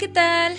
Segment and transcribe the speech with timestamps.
[0.00, 0.54] ¿qué tal?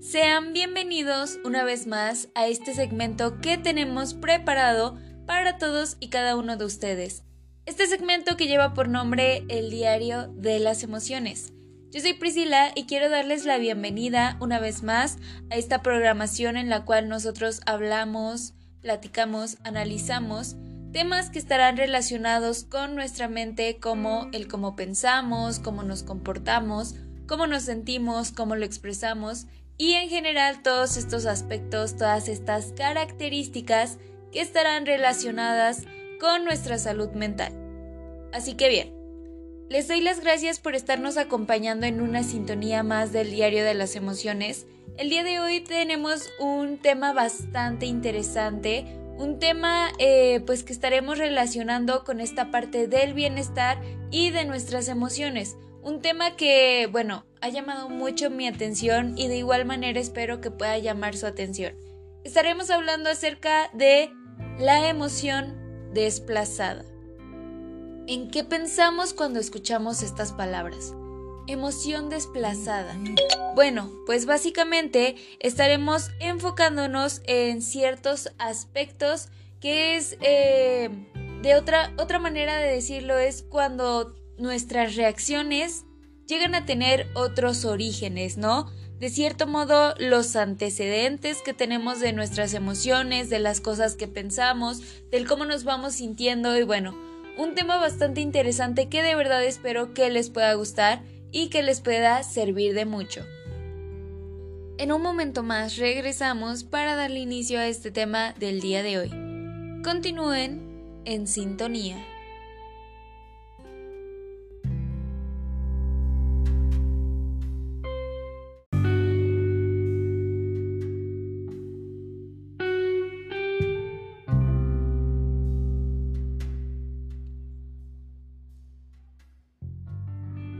[0.00, 6.34] Sean bienvenidos una vez más a este segmento que tenemos preparado para todos y cada
[6.34, 7.22] uno de ustedes.
[7.64, 11.52] Este segmento que lleva por nombre El Diario de las Emociones.
[11.92, 15.18] Yo soy Priscila y quiero darles la bienvenida una vez más
[15.48, 20.56] a esta programación en la cual nosotros hablamos, platicamos, analizamos
[20.92, 26.96] temas que estarán relacionados con nuestra mente como el cómo pensamos, cómo nos comportamos,
[27.32, 29.46] cómo nos sentimos, cómo lo expresamos
[29.78, 33.96] y en general todos estos aspectos, todas estas características
[34.32, 35.84] que estarán relacionadas
[36.20, 37.54] con nuestra salud mental.
[38.34, 38.92] Así que bien,
[39.70, 43.96] les doy las gracias por estarnos acompañando en una sintonía más del diario de las
[43.96, 44.66] emociones.
[44.98, 48.84] El día de hoy tenemos un tema bastante interesante,
[49.16, 54.88] un tema eh, pues que estaremos relacionando con esta parte del bienestar y de nuestras
[54.88, 55.56] emociones.
[55.82, 60.52] Un tema que, bueno, ha llamado mucho mi atención y de igual manera espero que
[60.52, 61.74] pueda llamar su atención.
[62.22, 64.12] Estaremos hablando acerca de
[64.60, 66.84] la emoción desplazada.
[68.06, 70.94] ¿En qué pensamos cuando escuchamos estas palabras?
[71.48, 72.96] Emoción desplazada.
[73.56, 79.30] Bueno, pues básicamente estaremos enfocándonos en ciertos aspectos
[79.60, 80.90] que es eh,
[81.42, 85.84] de otra, otra manera de decirlo es cuando nuestras reacciones
[86.26, 88.70] llegan a tener otros orígenes, ¿no?
[88.98, 94.80] De cierto modo, los antecedentes que tenemos de nuestras emociones, de las cosas que pensamos,
[95.10, 96.96] del cómo nos vamos sintiendo y bueno,
[97.36, 101.80] un tema bastante interesante que de verdad espero que les pueda gustar y que les
[101.80, 103.26] pueda servir de mucho.
[104.78, 109.10] En un momento más regresamos para darle inicio a este tema del día de hoy.
[109.82, 111.96] Continúen en sintonía.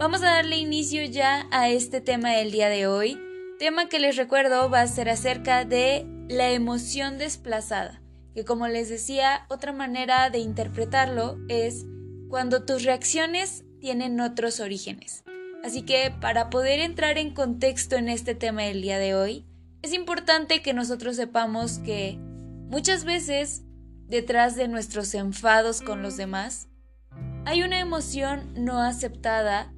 [0.03, 3.21] Vamos a darle inicio ya a este tema del día de hoy.
[3.61, 8.03] Tema que les recuerdo va a ser acerca de la emoción desplazada,
[8.35, 11.87] que como les decía, otra manera de interpretarlo es
[12.29, 15.23] cuando tus reacciones tienen otros orígenes.
[15.63, 19.47] Así que para poder entrar en contexto en este tema del día de hoy,
[19.83, 23.63] es importante que nosotros sepamos que muchas veces
[24.09, 26.67] detrás de nuestros enfados con los demás
[27.45, 29.73] hay una emoción no aceptada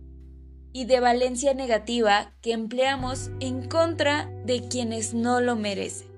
[0.75, 6.09] y de valencia negativa que empleamos en contra de quienes no lo merecen.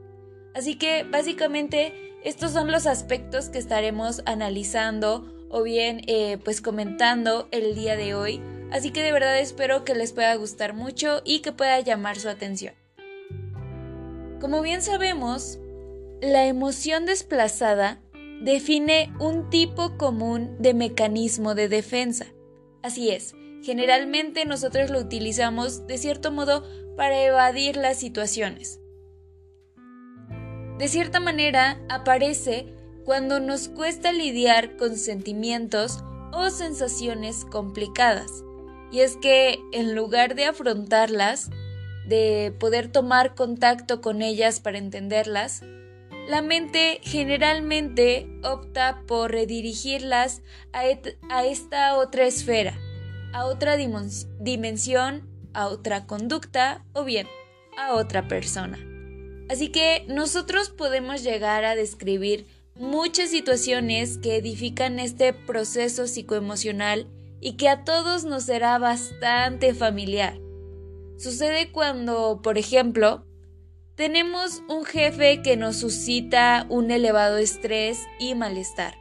[0.55, 1.93] Así que básicamente
[2.25, 8.15] estos son los aspectos que estaremos analizando o bien eh, pues comentando el día de
[8.15, 8.41] hoy.
[8.73, 12.31] Así que de verdad espero que les pueda gustar mucho y que pueda llamar su
[12.31, 12.75] atención.
[14.41, 15.59] Como bien sabemos,
[16.23, 18.01] la emoción desplazada
[18.41, 22.25] define un tipo común de mecanismo de defensa.
[22.83, 26.65] Así es, Generalmente nosotros lo utilizamos de cierto modo
[26.97, 28.81] para evadir las situaciones.
[30.79, 32.75] De cierta manera aparece
[33.05, 38.45] cuando nos cuesta lidiar con sentimientos o sensaciones complicadas.
[38.93, 41.51] Y es que en lugar de afrontarlas,
[42.07, 45.63] de poder tomar contacto con ellas para entenderlas,
[46.29, 50.83] la mente generalmente opta por redirigirlas a,
[51.31, 52.79] a esta otra esfera,
[53.37, 57.27] a otra dimensión, a otra conducta o bien
[57.77, 58.79] a otra persona.
[59.51, 67.09] Así que nosotros podemos llegar a describir muchas situaciones que edifican este proceso psicoemocional
[67.43, 70.39] y que a todos nos será bastante familiar.
[71.19, 73.27] Sucede cuando, por ejemplo,
[73.97, 78.95] tenemos un jefe que nos suscita un elevado estrés y malestar.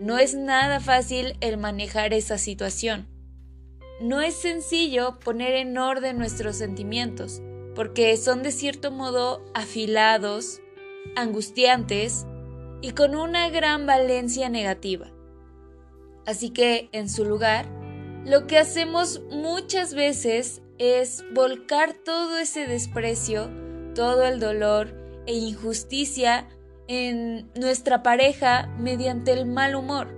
[0.00, 3.11] No es nada fácil el manejar esa situación.
[4.02, 7.40] No es sencillo poner en orden nuestros sentimientos,
[7.76, 10.60] porque son de cierto modo afilados,
[11.14, 12.26] angustiantes
[12.80, 15.12] y con una gran valencia negativa.
[16.26, 17.66] Así que, en su lugar,
[18.26, 23.50] lo que hacemos muchas veces es volcar todo ese desprecio,
[23.94, 24.96] todo el dolor
[25.26, 26.48] e injusticia
[26.88, 30.08] en nuestra pareja mediante el mal humor.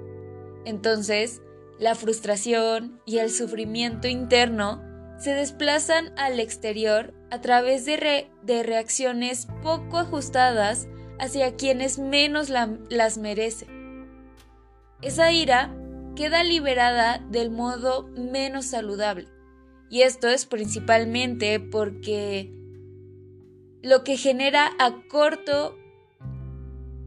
[0.64, 1.42] Entonces,
[1.78, 4.82] la frustración y el sufrimiento interno
[5.18, 8.28] se desplazan al exterior a través de,
[8.62, 10.88] reacciones poco ajustadas
[11.18, 14.08] hacia quienes menos las merecen.
[15.02, 15.74] Esa ira
[16.16, 19.26] queda liberada del modo menos saludable
[19.90, 22.52] Y esto es principalmente porque
[23.82, 25.76] lo que genera a corto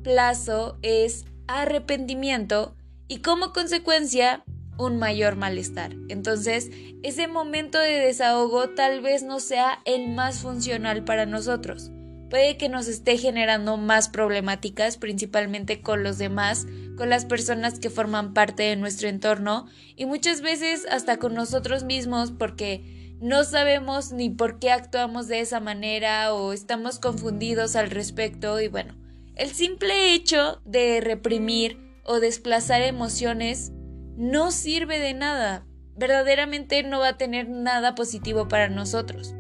[0.04, 2.76] plazo es arrepentimiento
[3.08, 4.44] y como consecuencia
[4.78, 5.96] un mayor malestar.
[6.10, 6.70] Entonces,
[7.04, 11.92] ese momento de desahogo tal vez no sea el más funcional para nosotros.
[12.30, 17.90] Puede que nos esté generando más problemáticas, principalmente con los demás, con las personas que
[17.90, 24.12] forman parte de nuestro entorno y muchas veces hasta con nosotros mismos porque no sabemos
[24.12, 28.96] ni por qué actuamos de esa manera o estamos confundidos al respecto y bueno,
[29.36, 33.72] el simple hecho de reprimir o desplazar emociones
[34.18, 35.66] no sirve de nada,
[35.96, 39.36] verdaderamente no va a tener nada positivo para nosotros.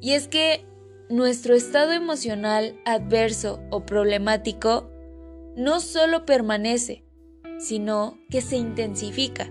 [0.00, 0.64] Y es que
[1.10, 4.88] nuestro estado emocional adverso o problemático
[5.56, 7.04] no solo permanece,
[7.58, 9.50] sino que se intensifica.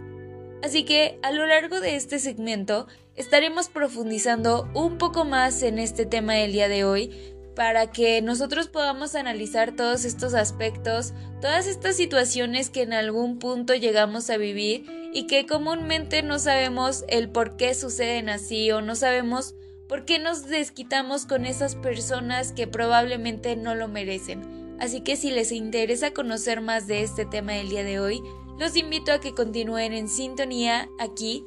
[0.64, 6.06] Así que a lo largo de este segmento estaremos profundizando un poco más en este
[6.06, 11.96] tema del día de hoy para que nosotros podamos analizar todos estos aspectos, todas estas
[11.96, 17.56] situaciones que en algún punto llegamos a vivir y que comúnmente no sabemos el por
[17.56, 19.56] qué suceden así o no sabemos
[19.88, 24.76] por qué nos desquitamos con esas personas que probablemente no lo merecen.
[24.80, 28.22] Así que si les interesa conocer más de este tema del día de hoy,
[28.60, 31.46] los invito a que continúen en sintonía aquí.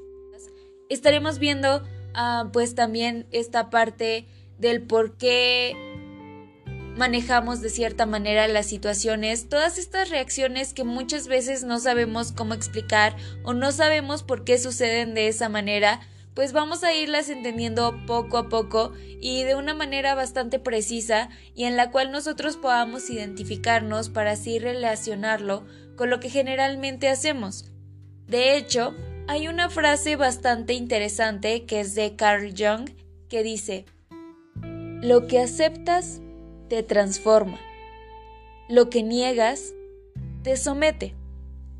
[0.88, 1.82] Estaremos viendo
[2.14, 4.26] ah, pues también esta parte
[4.58, 5.74] del por qué
[6.96, 12.54] manejamos de cierta manera las situaciones, todas estas reacciones que muchas veces no sabemos cómo
[12.54, 16.00] explicar o no sabemos por qué suceden de esa manera,
[16.34, 21.64] pues vamos a irlas entendiendo poco a poco y de una manera bastante precisa y
[21.64, 25.64] en la cual nosotros podamos identificarnos para así relacionarlo
[25.96, 27.70] con lo que generalmente hacemos.
[28.26, 28.94] De hecho,
[29.28, 32.90] hay una frase bastante interesante que es de Carl Jung
[33.28, 33.86] que dice,
[35.02, 36.20] lo que aceptas
[36.68, 37.58] te transforma.
[38.68, 39.72] Lo que niegas
[40.42, 41.14] te somete.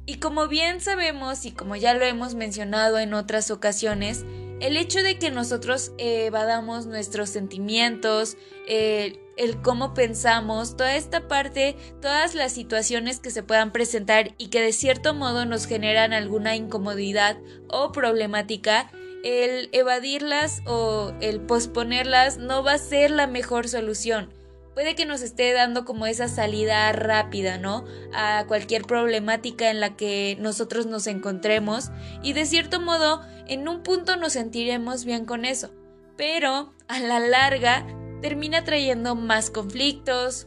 [0.06, 4.24] Y como bien sabemos y como ya lo hemos mencionado en otras ocasiones,
[4.60, 8.36] el hecho de que nosotros evadamos nuestros sentimientos,
[8.66, 14.62] el cómo pensamos, toda esta parte, todas las situaciones que se puedan presentar y que
[14.62, 17.36] de cierto modo nos generan alguna incomodidad
[17.68, 18.90] o problemática,
[19.24, 24.35] el evadirlas o el posponerlas no va a ser la mejor solución
[24.76, 27.86] puede que nos esté dando como esa salida rápida, ¿no?
[28.12, 31.90] A cualquier problemática en la que nosotros nos encontremos
[32.22, 35.70] y de cierto modo en un punto nos sentiremos bien con eso,
[36.18, 37.86] pero a la larga
[38.20, 40.46] termina trayendo más conflictos,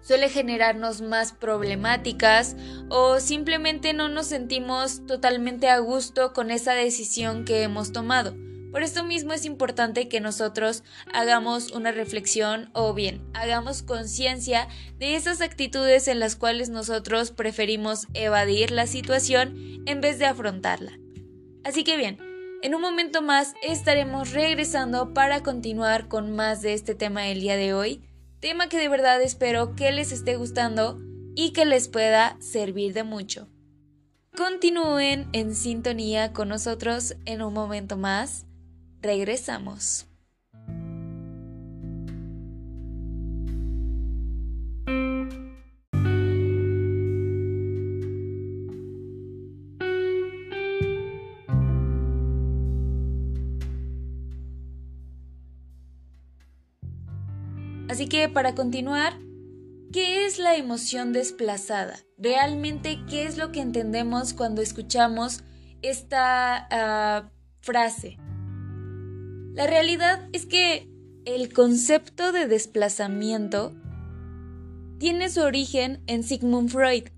[0.00, 2.56] suele generarnos más problemáticas
[2.88, 8.34] o simplemente no nos sentimos totalmente a gusto con esa decisión que hemos tomado.
[8.70, 10.82] Por esto mismo es importante que nosotros
[11.12, 14.68] hagamos una reflexión o bien hagamos conciencia
[14.98, 19.56] de esas actitudes en las cuales nosotros preferimos evadir la situación
[19.86, 20.92] en vez de afrontarla.
[21.64, 22.18] Así que bien,
[22.62, 27.56] en un momento más estaremos regresando para continuar con más de este tema del día
[27.56, 28.02] de hoy,
[28.40, 31.00] tema que de verdad espero que les esté gustando
[31.34, 33.48] y que les pueda servir de mucho.
[34.36, 38.47] Continúen en sintonía con nosotros en un momento más
[39.00, 40.08] Regresamos.
[57.88, 59.18] Así que para continuar,
[59.92, 61.96] ¿qué es la emoción desplazada?
[62.18, 65.42] Realmente, ¿qué es lo que entendemos cuando escuchamos
[65.82, 68.18] esta ah, frase?
[69.58, 70.88] La realidad es que
[71.24, 73.74] el concepto de desplazamiento
[75.00, 77.08] tiene su origen en Sigmund Freud.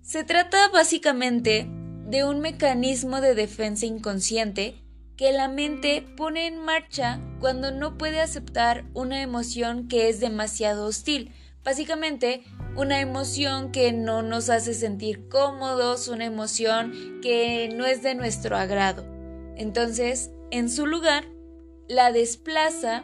[0.00, 1.66] Se trata básicamente
[2.06, 4.82] de un mecanismo de defensa inconsciente
[5.18, 10.86] que la mente pone en marcha cuando no puede aceptar una emoción que es demasiado
[10.86, 11.30] hostil.
[11.62, 12.42] Básicamente,
[12.74, 18.56] una emoción que no nos hace sentir cómodos, una emoción que no es de nuestro
[18.56, 19.04] agrado.
[19.58, 21.26] Entonces, en su lugar,
[21.90, 23.02] la desplaza,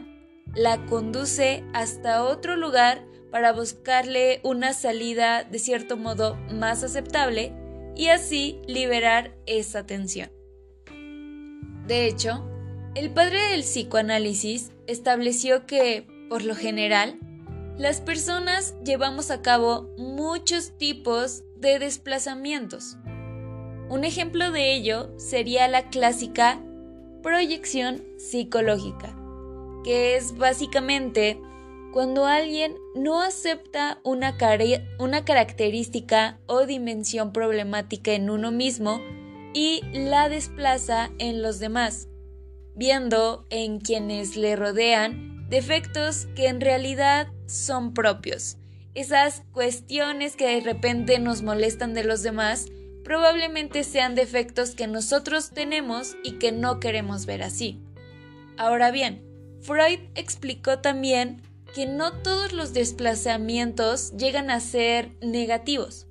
[0.55, 7.53] la conduce hasta otro lugar para buscarle una salida de cierto modo más aceptable
[7.97, 10.31] y así liberar esa tensión.
[11.85, 12.49] De hecho,
[12.95, 17.19] el padre del psicoanálisis estableció que, por lo general,
[17.77, 22.95] las personas llevamos a cabo muchos tipos de desplazamientos.
[23.89, 26.61] Un ejemplo de ello sería la clásica
[27.27, 29.13] proyección psicológica,
[29.83, 31.37] que es básicamente
[31.91, 34.37] cuando alguien no acepta una,
[34.97, 39.01] una, característica o dimensión problemática en uno mismo
[39.53, 42.07] y la desplaza en los demás,
[42.75, 48.55] viendo en quienes le rodean defectos que en realidad son propios.
[48.93, 52.67] Esas cuestiones que de repente nos molestan de los demás
[53.07, 57.81] probablemente sean defectos que nosotros tenemos y que no queremos ver así.
[58.57, 59.23] Ahora bien,
[59.61, 61.41] Freud explicó también
[61.73, 66.07] que no todos los desplazamientos llegan a ser negativos.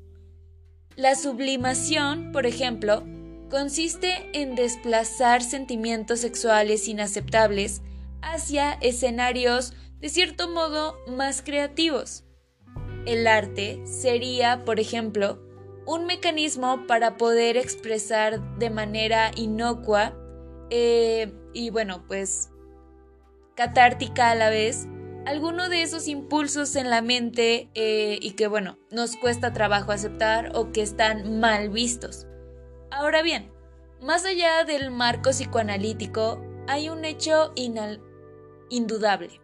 [0.96, 3.04] La sublimación, por ejemplo,
[3.50, 7.82] consiste en desplazar sentimientos sexuales inaceptables
[8.22, 12.24] hacia escenarios de cierto modo más creativos.
[13.04, 15.45] El arte sería, por ejemplo,
[15.86, 20.14] un mecanismo para poder expresar de manera inocua
[20.70, 22.50] eh, y bueno, pues
[23.54, 24.86] catártica a la vez
[25.26, 30.52] alguno de esos impulsos en la mente eh, y que bueno, nos cuesta trabajo aceptar
[30.54, 32.26] o que están mal vistos.
[32.90, 33.50] Ahora bien,
[34.00, 37.52] más allá del marco psicoanalítico, hay un hecho
[38.68, 39.40] indudable.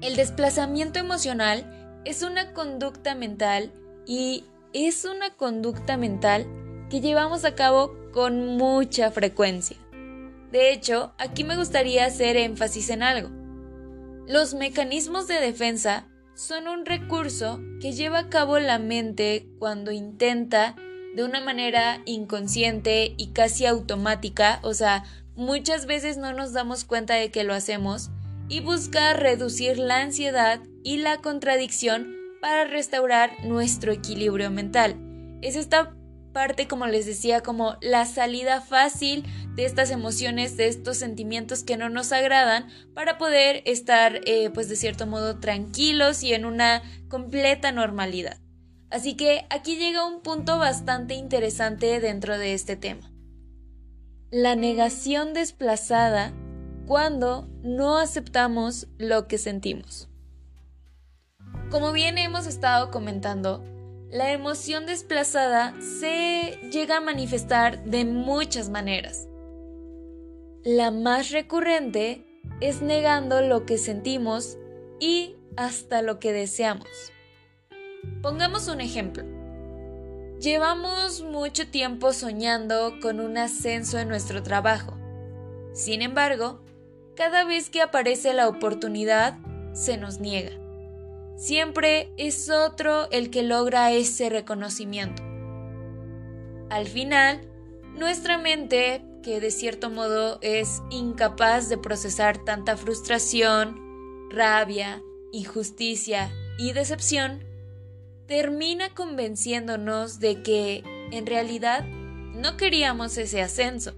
[0.00, 3.72] El desplazamiento emocional es una conducta mental
[4.06, 6.46] y es una conducta mental
[6.90, 9.76] que llevamos a cabo con mucha frecuencia.
[10.50, 13.30] De hecho, aquí me gustaría hacer énfasis en algo.
[14.26, 20.74] Los mecanismos de defensa son un recurso que lleva a cabo la mente cuando intenta
[21.14, 25.04] de una manera inconsciente y casi automática, o sea,
[25.36, 28.10] muchas veces no nos damos cuenta de que lo hacemos,
[28.48, 34.96] y busca reducir la ansiedad y la contradicción para restaurar nuestro equilibrio mental.
[35.40, 35.96] Es esta
[36.34, 39.24] parte, como les decía, como la salida fácil
[39.54, 44.68] de estas emociones, de estos sentimientos que no nos agradan, para poder estar, eh, pues
[44.68, 48.36] de cierto modo, tranquilos y en una completa normalidad.
[48.90, 53.10] Así que aquí llega un punto bastante interesante dentro de este tema.
[54.30, 56.34] La negación desplazada
[56.84, 60.10] cuando no aceptamos lo que sentimos.
[61.70, 63.64] Como bien hemos estado comentando,
[64.10, 69.28] la emoción desplazada se llega a manifestar de muchas maneras.
[70.62, 72.24] La más recurrente
[72.60, 74.56] es negando lo que sentimos
[75.00, 77.12] y hasta lo que deseamos.
[78.22, 79.24] Pongamos un ejemplo.
[80.38, 84.96] Llevamos mucho tiempo soñando con un ascenso en nuestro trabajo.
[85.72, 86.62] Sin embargo,
[87.16, 89.38] cada vez que aparece la oportunidad,
[89.72, 90.63] se nos niega
[91.36, 95.22] siempre es otro el que logra ese reconocimiento.
[96.70, 97.40] Al final,
[97.94, 103.80] nuestra mente, que de cierto modo es incapaz de procesar tanta frustración,
[104.30, 107.44] rabia, injusticia y decepción,
[108.26, 113.94] termina convenciéndonos de que, en realidad, no queríamos ese ascenso.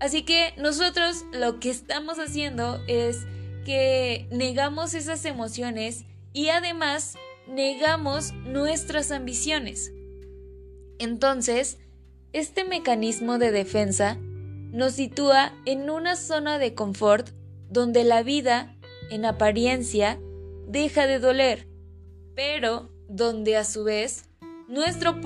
[0.00, 3.18] Así que nosotros lo que estamos haciendo es
[3.64, 7.14] que negamos esas emociones y además
[7.46, 9.92] negamos nuestras ambiciones.
[10.98, 11.78] Entonces,
[12.32, 14.16] este mecanismo de defensa
[14.72, 17.28] nos sitúa en una zona de confort
[17.68, 18.76] donde la vida,
[19.10, 20.18] en apariencia,
[20.66, 21.68] deja de doler,
[22.34, 24.24] pero donde a su vez
[24.68, 25.16] nuestro,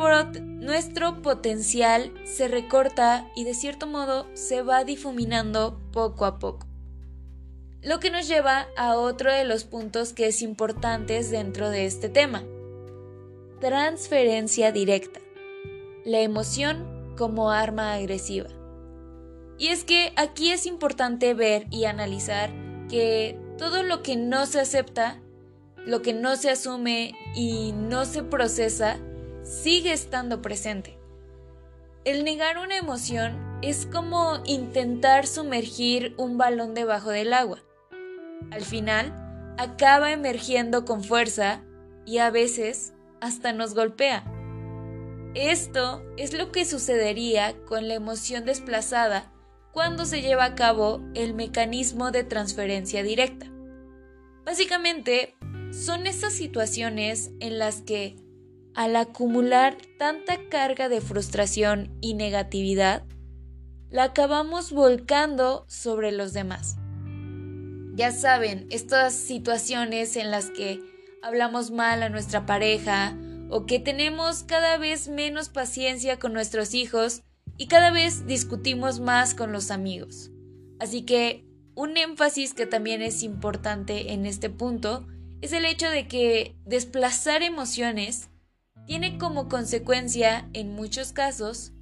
[0.41, 6.67] nuestro potencial se recorta y de cierto modo se va difuminando poco a poco.
[7.83, 12.09] Lo que nos lleva a otro de los puntos que es importantes dentro de este
[12.09, 12.43] tema.
[13.61, 15.21] Transferencia directa.
[16.05, 18.49] La emoción como arma agresiva.
[19.59, 22.51] Y es que aquí es importante ver y analizar
[22.89, 25.23] que todo lo que no se acepta,
[25.85, 28.99] lo que no se asume y no se procesa,
[29.43, 30.99] sigue estando presente.
[32.05, 37.66] El negar una emoción es como intentar sumergir un balón debajo del agua.
[38.51, 39.15] Al final,
[39.59, 41.63] acaba emergiendo con fuerza
[42.05, 44.25] y a veces hasta nos golpea.
[45.35, 49.33] Esto es lo que sucedería con la emoción desplazada
[49.73, 53.47] cuando se lleva a cabo el mecanismo de transferencia directa.
[54.45, 55.35] Básicamente,
[55.73, 58.17] son esas situaciones en las que,
[58.75, 63.05] al acumular tanta carga de frustración y negatividad,
[63.91, 66.77] la acabamos volcando sobre los demás.
[67.97, 70.83] Ya saben, estas situaciones en las que
[71.23, 73.17] hablamos mal a nuestra pareja
[73.49, 77.23] o que tenemos cada vez menos paciencia con nuestros hijos
[77.57, 80.31] y cada vez discutimos más con los amigos.
[80.79, 85.07] Así que un énfasis que también es importante en este punto
[85.41, 88.29] es el hecho de que desplazar emociones
[88.87, 91.73] tiene como consecuencia, en muchos casos,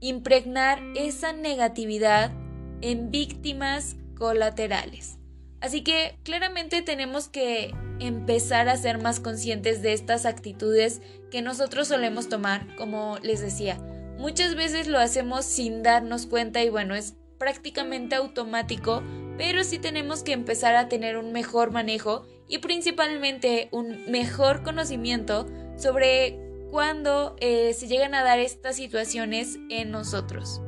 [0.00, 2.32] impregnar esa negatividad
[2.80, 5.21] en víctimas colaterales.
[5.62, 11.00] Así que claramente tenemos que empezar a ser más conscientes de estas actitudes
[11.30, 13.78] que nosotros solemos tomar, como les decía.
[14.18, 19.04] Muchas veces lo hacemos sin darnos cuenta y bueno, es prácticamente automático,
[19.38, 25.46] pero sí tenemos que empezar a tener un mejor manejo y principalmente un mejor conocimiento
[25.76, 26.40] sobre
[26.72, 30.60] cuándo eh, se llegan a dar estas situaciones en nosotros.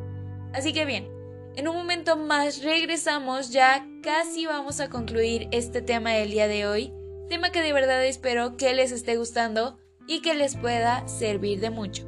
[0.53, 1.13] Así que bien,
[1.56, 6.66] en un momento más regresamos, ya casi vamos a concluir este tema del día de
[6.66, 6.92] hoy,
[7.28, 11.70] tema que de verdad espero que les esté gustando y que les pueda servir de
[11.70, 12.06] mucho.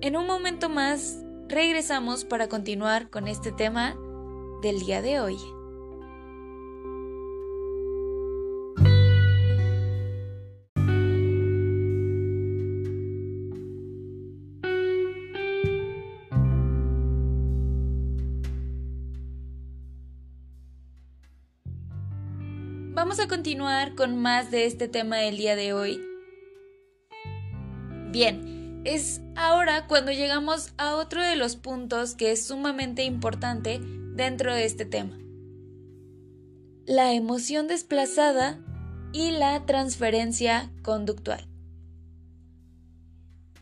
[0.00, 3.96] En un momento más regresamos para continuar con este tema
[4.62, 5.36] del día de hoy.
[23.28, 26.00] Continuar con más de este tema del día de hoy.
[28.10, 33.80] Bien, es ahora cuando llegamos a otro de los puntos que es sumamente importante
[34.14, 35.18] dentro de este tema.
[36.86, 38.60] La emoción desplazada
[39.12, 41.46] y la transferencia conductual.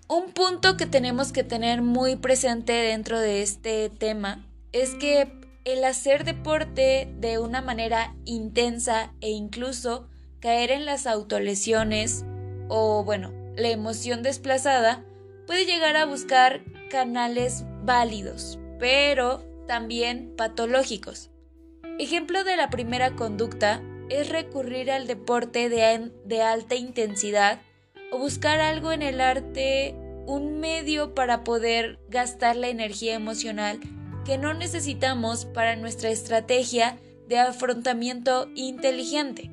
[0.09, 5.85] Un punto que tenemos que tener muy presente dentro de este tema es que el
[5.85, 10.09] hacer deporte de una manera intensa e incluso
[10.41, 12.25] caer en las autolesiones
[12.69, 15.05] o bueno, la emoción desplazada
[15.47, 21.31] puede llegar a buscar canales válidos, pero también patológicos.
[21.99, 27.61] Ejemplo de la primera conducta es recurrir al deporte de, alta intensidad
[28.11, 29.95] o buscar algo en el arte,
[30.27, 33.79] un medio para poder gastar la energía emocional
[34.25, 39.51] que no necesitamos para nuestra estrategia de afrontamiento inteligente.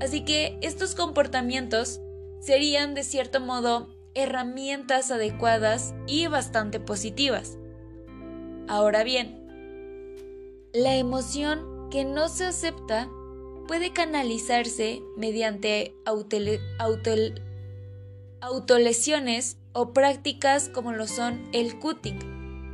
[0.00, 2.00] Así que estos comportamientos
[2.40, 7.56] serían de cierto modo herramientas adecuadas y bastante positivas.
[8.68, 9.42] Ahora bien,
[10.72, 13.08] la emoción que no se acepta
[13.68, 15.94] puede canalizarse mediante
[18.40, 22.18] autolesiones o prácticas como lo son el cutting,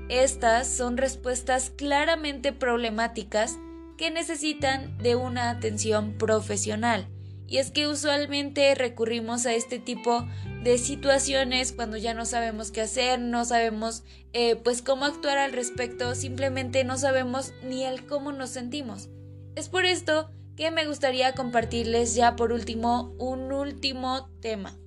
[0.09, 3.59] estas son respuestas claramente problemáticas
[3.99, 7.09] que necesitan de una atención profesional.
[7.47, 10.27] Y es que usualmente recurrimos a este tipo
[10.63, 15.53] de situaciones cuando ya no sabemos qué hacer, no sabemos eh, pues cómo actuar al
[15.53, 19.09] respecto, simplemente no sabemos ni el cómo nos sentimos.
[19.57, 24.79] Es por esto que me gustaría compartirles ya por último un último tema.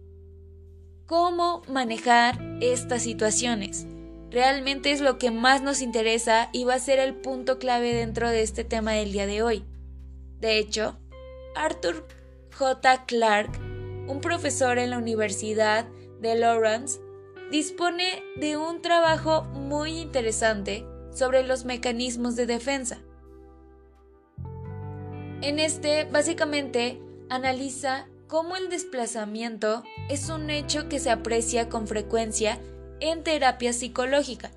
[1.08, 3.88] ¿Cómo manejar estas situaciones?
[4.32, 8.30] Realmente es lo que más nos interesa y va a ser el punto clave dentro
[8.30, 9.66] de este tema del día de hoy.
[10.40, 10.98] De hecho,
[11.56, 12.08] Arthur
[12.58, 13.06] J.
[13.06, 13.60] Clarke,
[14.08, 15.86] un profesor en la Universidad
[16.22, 17.00] de Lawrence,
[17.52, 23.02] dispone de un trabajo muy interesante sobre los mecanismos de defensa.
[25.42, 32.62] En este, básicamente, analiza cómo el desplazamiento es un hecho que se aprecia con frecuencia
[33.02, 34.52] en terapia psicológica.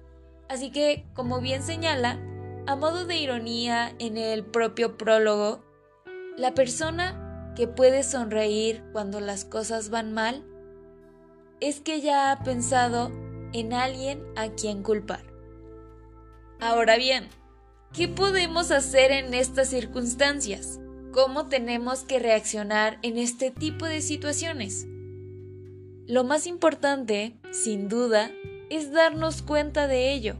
[0.49, 2.21] Así que, como bien señala,
[2.67, 5.65] a modo de ironía en el propio prólogo,
[6.37, 10.45] la persona que puede sonreír cuando las cosas van mal
[11.61, 13.11] es que ya ha pensado
[13.53, 15.25] en alguien a quien culpar.
[16.61, 17.29] Ahora bien,
[17.93, 20.81] ¿qué podemos hacer en estas circunstancias?
[21.13, 24.87] ¿Cómo tenemos que reaccionar en este tipo de situaciones?
[26.07, 28.31] Lo más importante, sin duda,
[28.69, 30.37] es darnos cuenta de ello.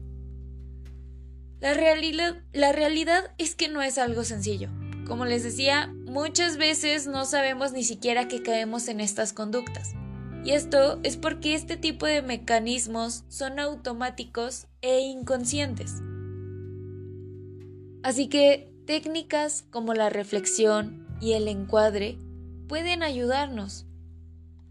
[1.59, 4.69] La realidad, es que no es algo sencillo.
[5.07, 9.93] Como les decía, muchas veces no sabemos ni siquiera que caemos en estas conductas.
[10.43, 15.93] Y esto es porque este tipo de mecanismos son automáticos e inconscientes.
[18.03, 22.19] Así que técnicas como la reflexión y el encuadre
[22.67, 23.87] pueden ayudarnos.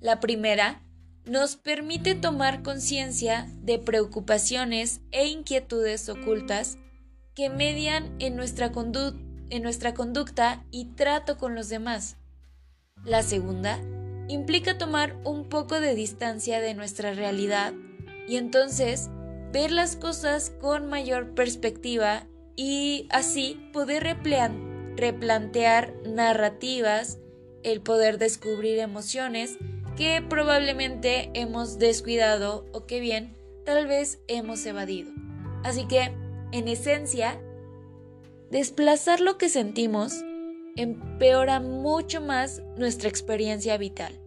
[0.01, 0.84] La primera
[1.27, 6.77] nos permite tomar conciencia de preocupaciones e inquietudes ocultas
[7.35, 12.17] que median en nuestra, conducta y trato con los demás.
[13.05, 13.81] La segunda
[14.29, 17.73] implica tomar un poco de distancia de nuestra realidad
[18.29, 19.11] y entonces
[19.53, 24.05] ver las cosas con mayor perspectiva y así poder
[24.97, 27.19] replantear narrativas,
[27.63, 29.59] el poder descubrir emociones
[29.97, 35.13] que probablemente hemos descuidado o que bien tal vez hemos evadido.
[35.63, 36.13] Así que,
[36.53, 37.41] en esencia,
[38.51, 40.23] desplazar lo que sentimos
[40.77, 44.21] empeora mucho más nuestra experiencia vital.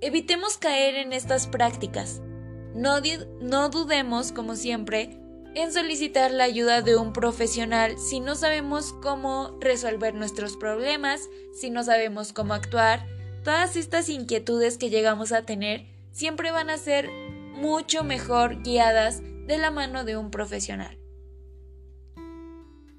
[0.00, 2.20] Evitemos caer en estas prácticas.
[2.74, 3.00] No,
[3.40, 5.18] no, dudemos, como siempre,
[5.54, 11.70] en solicitar la ayuda de un profesional si no sabemos cómo resolver nuestros problemas, si
[11.70, 13.06] no sabemos cómo actuar.
[13.48, 17.08] Todas estas inquietudes que llegamos a tener siempre van a ser
[17.54, 20.98] mucho mejor guiadas de la mano de un profesional.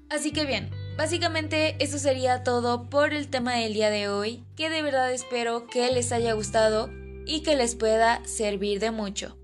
[0.08, 4.70] Así que bien, básicamente eso sería todo por el tema del día de hoy, que
[4.70, 6.90] de verdad espero que les haya gustado
[7.26, 9.38] y que les pueda servir de mucho.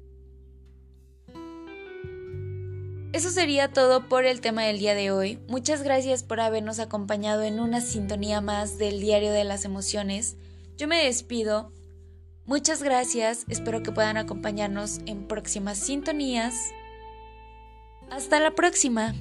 [3.13, 5.39] Eso sería todo por el tema del día de hoy.
[5.47, 10.37] Muchas gracias por habernos acompañado en una sintonía más del Diario de las Emociones.
[10.77, 11.73] Yo me despido
[12.47, 16.55] Muchas gracias, espero que puedan acompañarnos en próximas sintonías.
[18.09, 19.17] Hasta la próxima.